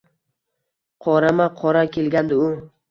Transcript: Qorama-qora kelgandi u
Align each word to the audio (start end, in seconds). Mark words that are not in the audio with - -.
Qorama-qora 1.07 1.87
kelgandi 1.97 2.43
u 2.49 2.51